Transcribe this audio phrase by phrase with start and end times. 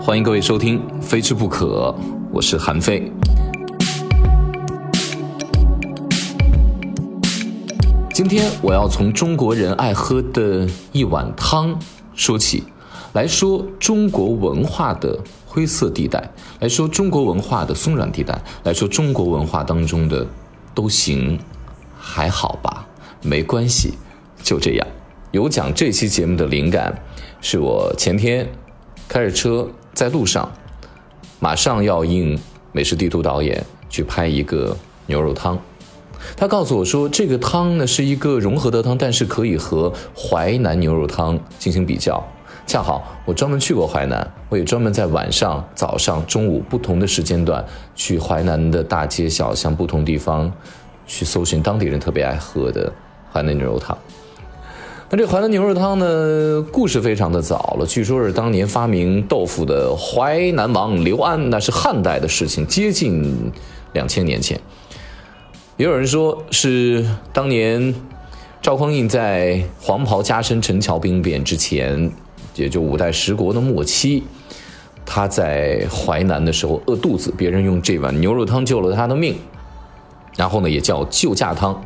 [0.00, 1.92] 欢迎各位收听《非吃不可》，
[2.32, 3.12] 我是韩非。
[8.14, 11.76] 今天我要从中国人爱喝的一碗汤
[12.14, 12.62] 说起，
[13.18, 20.24] 来说中国文化的灰色地带，来说中国文化的松软地带，来说中国文化当中的
[20.72, 21.36] 都行，
[21.98, 22.86] 还好吧，
[23.20, 23.94] 没关系，
[24.40, 24.86] 就这样。
[25.32, 26.96] 有讲这期节目的灵感，
[27.40, 28.48] 是我前天
[29.08, 30.52] 开着车在路上，
[31.40, 32.38] 马上要应
[32.70, 34.76] 美食地图导演去拍一个
[35.06, 35.58] 牛肉汤。
[36.36, 42.24] 他告诉我说，这个汤呢是一个融合的汤，但是可以和淮南牛肉汤进行比较。
[42.68, 47.64] 恰好我专门去过淮南，我也专门在晚上、早上、中午不同的时间段
[47.94, 50.52] 去淮南的大街小巷、不同地方
[51.06, 52.92] 去搜寻当地人特别爱喝的
[53.32, 53.96] 淮南牛肉汤。
[55.08, 63.50] 那这淮南牛肉汤呢，故事非常的早了，据说是当年发明豆腐的淮南王刘安，那是汉代的事情，接近
[63.94, 64.60] 两千年前。
[65.78, 67.94] 也有人说是当年
[68.60, 72.12] 赵匡胤在黄袍加身陈桥兵变之前，
[72.58, 74.22] 也就五代十国的末期，
[75.06, 79.34] 他在淮南的时候饿肚子，别人用这碗牛肉汤救了他的命，
[80.36, 81.80] 然后呢也叫救驾汤。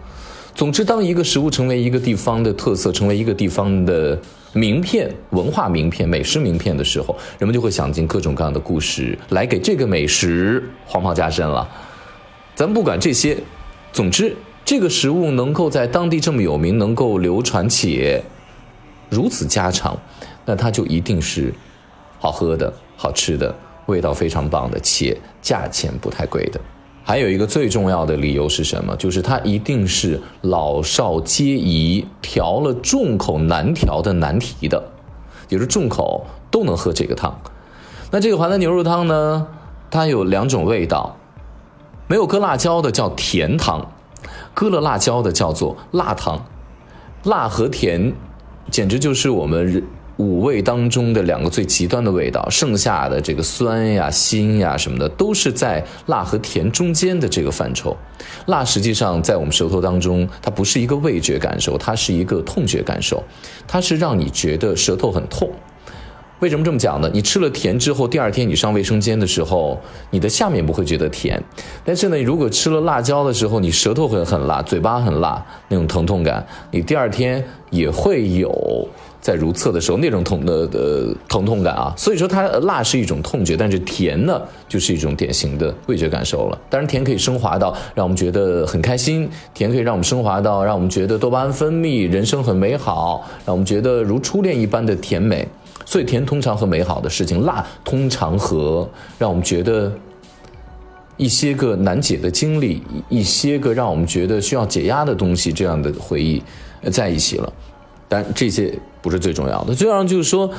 [0.54, 4.18] 总之，当一个食物成为一个地方的特色，成为一个地方的
[4.52, 11.66] 名片、文化名片、美食名片的时候，人们就会想尽各种各样的故事来给这个美食黄袍加身了。
[12.54, 13.36] 咱们不管这些，
[13.94, 18.22] 总之，这个食物能够在当地这么有名，能够流传且
[19.08, 19.98] 如此家常，
[20.44, 21.52] 那它就一定是
[22.18, 23.54] 好喝的、好吃的、
[23.86, 26.60] 味道非常棒的，且价钱不太贵的。
[27.04, 28.94] 还有一个最重要的理由是什么？
[28.96, 34.82] 就是它一定是老少皆宜、调了重口难调的难题的，
[35.48, 37.36] 也是重口都能喝这个汤。
[38.10, 39.48] 那这个淮南牛肉汤呢，
[39.90, 41.16] 它有两种味道。
[42.08, 43.84] 没有搁辣椒的叫甜汤，
[44.54, 46.44] 搁了辣椒的叫做辣汤。
[47.24, 48.12] 辣和甜，
[48.70, 49.82] 简直就是我们
[50.16, 52.48] 五味当中的两个最极端的味道。
[52.50, 57.96] 剩下的这个酸呀、辛呀什么的，都是在辣和甜中间的这个范畴。
[58.46, 63.22] 辣实际上在我们舌头当中，它不是一个味觉感受，它是一个痛觉感受，
[63.66, 65.50] 它是让你觉得舌头很痛。
[66.40, 67.08] 为什么这么讲呢？
[67.14, 69.80] 你吃了甜之后，第二天你上卫生间的时候，
[70.10, 71.40] 你的下面不会觉得甜，
[71.84, 78.88] 但是呢，如果吃了辣椒的时候，你舌头会很辣，嘴巴很辣，那种疼痛感，你第二天也会有
[79.22, 81.94] 在如厕的时候那种痛的呃疼痛感啊。
[81.96, 84.38] 所以说，它辣是一种痛觉，但是甜呢，
[84.68, 86.58] 就是一种典型的味觉感受了。
[86.68, 95.48] 当然，甜可以升华到让我们觉得很开心，甜可以让我们升华到让我们觉得多巴胺分泌，人生很美好，让我们觉得如初恋一般的甜美。
[95.84, 99.92] 所以甜通常和美好的事情，辣通常和让我们觉得
[101.16, 106.42] 一些个难解的经历，一些个让我们觉得需要解压的东西，这样的回忆
[106.90, 107.52] 在一起了。
[108.12, 110.50] 但这些不是最重要的，最重要就是说，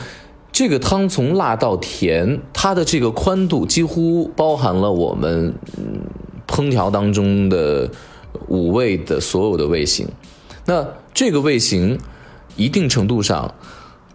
[0.52, 5.54] 这个汤从辣到甜，它的这个宽度几乎包含了我们
[6.48, 7.88] 烹调当中的
[8.48, 10.08] 五味的所有的味型。
[10.66, 12.00] 那这个味型，
[12.56, 13.54] 一定程度上。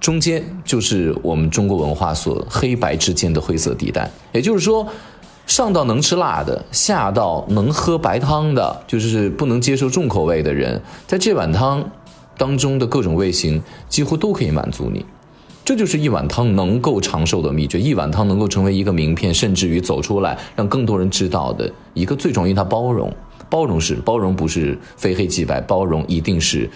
[0.00, 4.86] 中间就是我们中国文化所黑白之间的灰色地带，也就是说，
[5.46, 11.90] 上到能吃辣的，下到能喝白汤的，就是不能接受重口味的人，在这碗汤
[12.38, 15.04] 当中的各种味型几乎都可以满足你。
[15.64, 23.12] 这就是一碗汤能够长寿的秘诀，一碗汤能够成为一个名片，甚至于走出来让更多人知道的一个最重要，它包容，
[23.50, 26.70] 包容是包容，不是非黑即白，包容一定是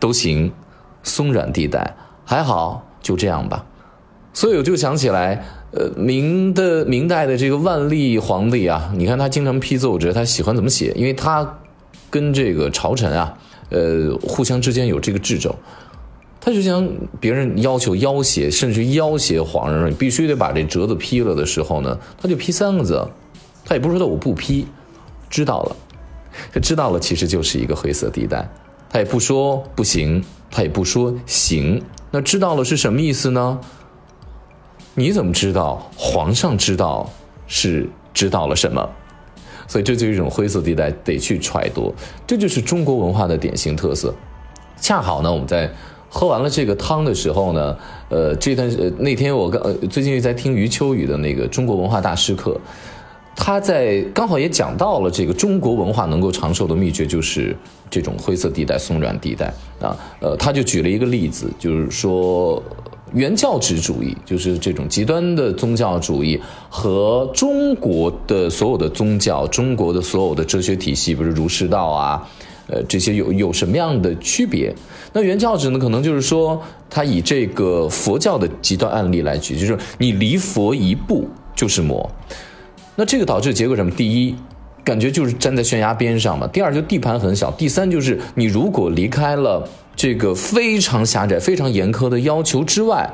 [0.00, 0.50] 都行，
[1.04, 1.94] 松软地带。
[2.24, 3.64] 还好，就这样吧。
[4.32, 10.92] 所以我就想起来，呃，明的明代的这个万历皇帝啊，你看他经常批奏折，他喜欢怎么写？
[10.96, 11.58] 因为他
[12.10, 13.38] 跟这个朝臣啊，
[13.70, 15.54] 呃，互相之间有这个掣肘，
[16.40, 23.04] 他就像别人要求要挟，甚至要挟皇上，你必须得把这折子批了的时候呢，他就批三个字，
[23.64, 24.66] 他也不说的我不批，
[25.28, 25.76] 知道了，
[26.52, 28.48] 这知道了其实就是一个灰色地带，
[28.88, 31.82] 他也不说不行，他也不说行。
[32.12, 33.60] 那知道了是什么意思呢？
[34.94, 37.10] 你怎么知道皇上知道
[37.48, 38.88] 是知道了什么？
[39.66, 41.94] 所以这就是一种灰色地带，得去揣度。
[42.26, 44.14] 这就是中国文化的典型特色。
[44.80, 45.70] 恰好呢，我们在
[46.08, 47.76] 喝完了这个汤的时候呢，
[48.08, 52.58] 呃，这段呃那天我刚呃最近在听余秋雨的那个中国文化大师课，
[53.34, 57.56] 他在刚好也讲到了这个中国文化能够长寿的秘诀，就是
[57.90, 59.46] 这种灰色地带、松软地带
[59.80, 59.96] 啊。
[60.20, 62.62] 呃，他就举了一个例子，就是说
[63.16, 72.28] 原教旨主义，就是这种极端的宗教主义和中国的所有的宗教、中国的所有的哲学体系，比如儒释道啊。
[72.68, 74.74] 呃，这些有有什么样的区别？
[75.12, 75.78] 那原教旨呢？
[75.78, 76.60] 可能就是说，
[76.90, 82.10] 他以这个佛教的极端案例来举，就是你离佛一步就是魔。
[82.96, 83.92] 那这个导致结果什么？
[83.92, 84.34] 第一，
[84.86, 93.10] 感觉就是站在悬崖边上嘛；第二，就地盘很小；第三，就是你如果离开了这个非常狭窄、非常严苛的要求之外，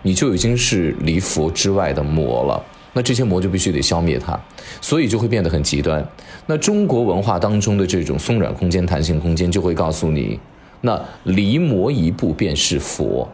[0.00, 2.64] 你就已经是离佛之外的魔了。
[2.94, 4.40] 那这些魔就必须得消灭它，
[4.80, 6.02] 所以就会变得很极端。
[6.46, 10.40] 那中国文化当中的这种松软空间、弹性空间，就会告诉你，
[10.80, 13.28] 那离魔一步便是佛。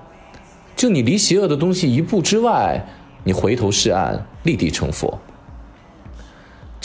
[0.74, 2.84] 就你离邪恶的东西一步之外，
[3.22, 5.16] 你回头是岸，立地成佛。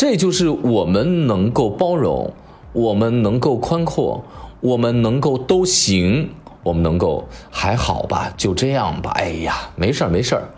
[0.01, 2.33] 这就是我们能够包容，
[2.73, 4.23] 我们能够宽阔，
[4.59, 6.27] 我们能够都行，
[6.63, 9.11] 我们能够还好吧，就这样吧。
[9.11, 10.49] 哎呀，没事儿，没事儿。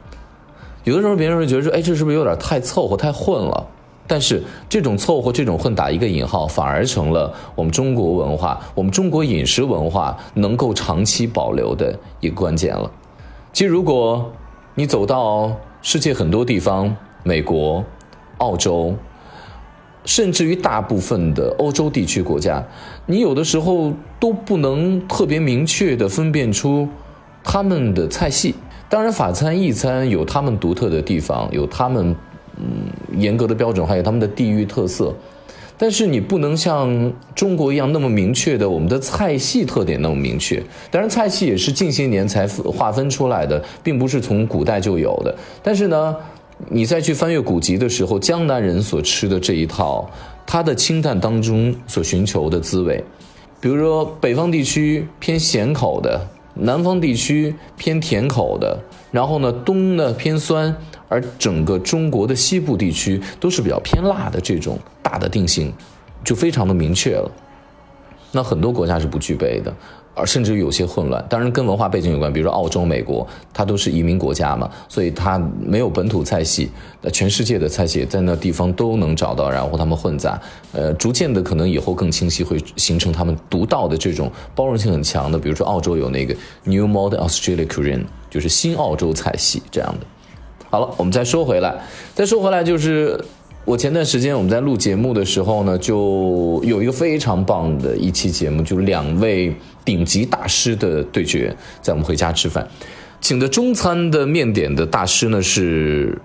[0.85, 3.67] 有的时候别人会觉得说，哎，这是不是有点太凑合、太混了？
[4.07, 12.89] 但是这种凑合、这种混打一个引号，反而成了我们中国文化、我们中国饮食文化能够长期保留的一个关键了。
[13.51, 14.31] 其实，如果
[14.75, 15.51] 你走到
[15.81, 17.83] 世界很多地方，美国、
[18.37, 18.95] 澳洲，
[20.05, 22.63] 甚至于大部分的欧洲地区国家，
[23.05, 26.87] 你有的时候都不能特别明确的分辨出
[27.43, 28.53] 他们的菜系。
[28.89, 32.15] 当然，法餐、意餐有他们独特的地方，有他们
[32.57, 32.63] 嗯
[33.17, 35.13] 严格的标准，还有他们的地域特色。
[35.75, 40.61] 但是你不能像中国一样那么明确的，我们的菜系特点那么明确。
[40.91, 45.35] 当然，菜系也是近些年才划分出来的，并不是从古代就有的。
[45.63, 46.15] 但是呢，
[46.69, 50.09] 你再去翻阅古籍的时候，江南人所吃的这一套，
[50.45, 53.03] 它的清淡当中所寻求的滋味，
[53.59, 56.29] 比如说北方地区偏咸口的。
[56.55, 58.79] 南方地区偏甜口的，
[59.09, 60.71] 然后呢，东呢偏酸，
[61.09, 65.73] 而整个中国的西部地区都是比较偏辣的这种大的定性，
[66.23, 67.31] 就非常的明确了。
[68.31, 69.73] 那很多国家是不具备的。
[70.15, 72.31] 而甚至有些混乱，当然跟文化背景有关。
[72.31, 76.69] 比如说澳洲、美国，它都是移民国家嘛，所以它没有本土菜系。
[77.01, 80.39] 那，全世界的菜系在那地方都能找到，然后他们混杂。
[80.71, 85.39] 呃，逐渐的可能以后更清晰，会形成他们独到的这种包容性很强的。
[85.39, 90.05] 比如说澳洲有那个 New Modern Australia Cuisine，就是新澳洲菜系这样的。
[90.69, 91.75] 好了，我们再说回来，
[92.13, 93.19] 再说回来就是。
[93.65, 99.55] 我前段时间我们在录节目的时候呢，就有一个非常棒的一期节目，就两位
[99.85, 102.67] 顶级大师的对决，在我们回家吃饭，
[103.21, 106.21] 请的中餐的面点的大师呢是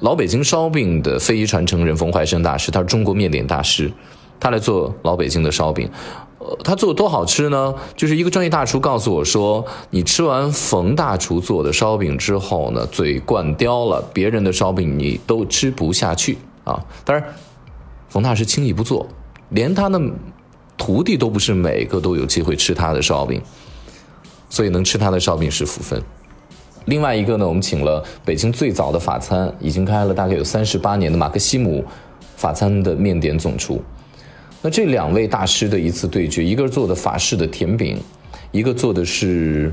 [0.00, 3.92] 老北京烧饼的非遗传承人冯怀生大师，他是中国面点大师，
[4.40, 5.90] 他来做老北京的烧饼，
[6.38, 7.74] 呃，他做的多好吃呢？
[7.96, 16.38] 就是一个专业大厨告诉我说，你吃完冯大厨做的烧饼之后呢，嘴灌刁了，别人的烧饼你都吃不下去。
[16.68, 17.24] 啊，当然，
[18.08, 19.08] 冯大师轻易不做，
[19.50, 19.98] 连他的
[20.76, 23.40] 徒弟都不是每个都有机会吃他的烧饼，
[24.50, 26.00] 所以能吃他的烧饼是福分。
[26.84, 31.84] 另外一个呢，我们请了北京最早的法餐，已经开了大概有三十八年的马克西姆
[32.36, 33.82] 法餐的面点总厨。
[34.62, 37.98] 那这两位大师的一次对决，一个做的法式的甜饼，
[38.50, 39.72] 一个做的是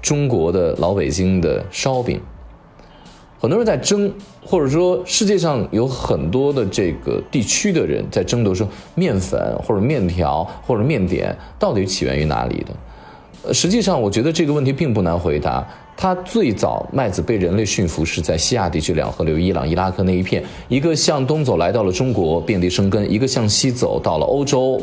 [0.00, 2.20] 中国的老北京的烧饼。
[3.40, 4.12] 很多人在争，
[4.44, 13.54] 或者说世界上有很多的这个地区的人在争夺说面粉或者面条或者面点到底起源于哪里的？
[13.54, 15.66] 实际上我觉得这个问题并不难回答。
[15.96, 24.80] 它最早麦子被人类驯服是在西亚地区两河流域伊朗、伊拉克那一片，一个向东走来到了中国遍地生根，一个向西走到了欧洲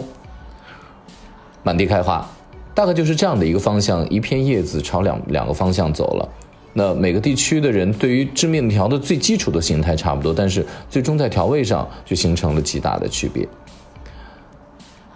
[1.63, 2.29] 满地开花，
[2.73, 6.29] 大概就是这样的一个方向，一片叶子朝两两个方向走了。
[6.77, 13.47] 那每个地区的人对于制面条的最基础的形态差不多，但是最终在调味上就形成了极大的区别。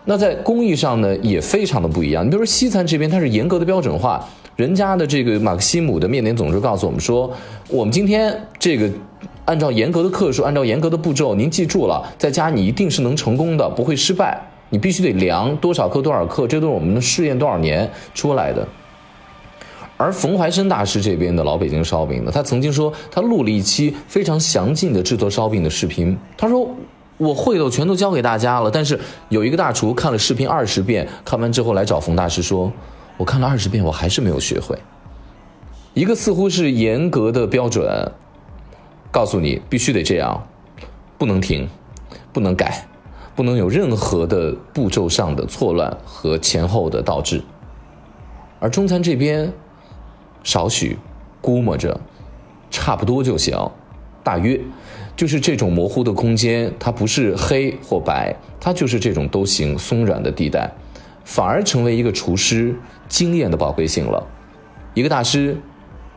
[0.05, 2.25] 那在工艺上呢，也非常的不一样。
[2.25, 4.25] 你比如说西餐这边，它是严格的标准化，
[4.55, 7.29] 人家的这个马克西姆的面点总师告诉我们说，
[7.67, 8.89] 我们今天这个
[9.43, 14.41] 按照严格的克数，按照严格的步骤，您记住了，在家你一定是能成功的，不会失败。
[14.69, 18.65] 你必须得量多少克多少克，这都是我们的试验多少年出来的。
[19.99, 26.17] 而冯怀生大师这边的老北京烧饼呢，他曾经说他录了一期非常详尽的制作烧饼的视频。
[26.37, 26.73] 他说
[27.17, 28.71] 我会的，我全都教给大家了。
[28.71, 32.71] 但是有一个大厨看了视频二十遍，看完之后来找冯大师说，
[33.17, 34.73] 我看了二十遍，我还是没有学会。
[35.93, 38.09] 一个似乎是严格的标准，
[39.11, 40.41] 告诉你必须得这样，
[41.17, 41.67] 不能停，
[42.31, 42.87] 不能改，
[43.35, 47.43] 不能有任何的步骤上的错乱和前后的倒置。
[48.61, 49.51] 而中餐这边，
[50.43, 50.97] 少许
[51.41, 51.99] 估摸着，
[52.69, 53.57] 差不多就行，
[54.23, 54.59] 大约
[55.15, 60.71] 就是这种模糊的空间，它不是黑或白，它就是这种都行松软的地带，
[61.23, 62.75] 反而成为一个厨师
[63.07, 64.25] 经验的宝贵性了。
[64.93, 65.57] 一个大师。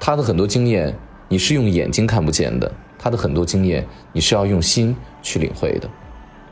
[0.04, 0.92] 他的很多经验，
[1.28, 5.88] 你是用眼睛看不见的；他的很多经验，你是要用心去领会的。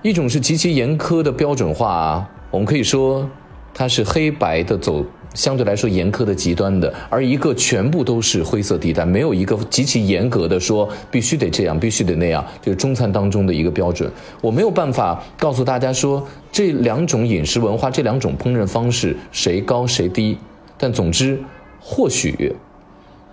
[0.03, 3.29] 一种是极其严苛的标准化，我们可以说，
[3.75, 14.11] 它是黑白的走，相对来说严苛的极端的；而一个全部都是灰色地带，没有一个极其严格的说必须得这样，必须得那样，就是中餐当中的一个标准。
[14.41, 20.37] 我没有办法告诉大家说这两种饮食文化、这两种烹饪方式谁高谁低，
[20.77, 21.41] 但总之，
[21.81, 22.55] 或许。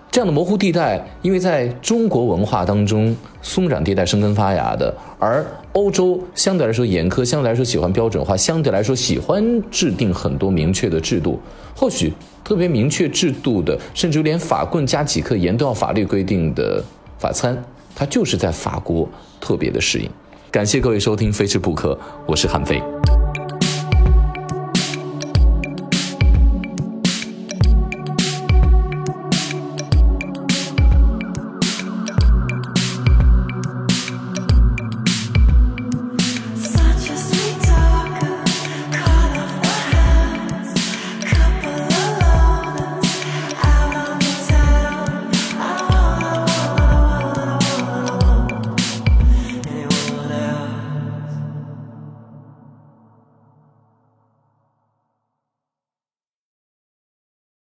[0.09, 5.45] 这样的模糊地带，因为在中国文化当中，松软地带生根发芽的，而
[5.77, 11.39] 欧洲相对来说严苛，相对来说喜欢标准化，相对来说喜欢制定很多明确的制度。
[11.75, 12.11] 或许
[12.43, 16.83] 特别明确制度的，甚至连法棍加几克盐都要法律规定的
[17.19, 17.55] 法餐，
[17.95, 19.07] 它就是在法国
[19.39, 20.09] 特别的适应。
[20.49, 21.93] 感谢各位收听《非吃不可》，
[22.25, 22.81] 我是韩飞。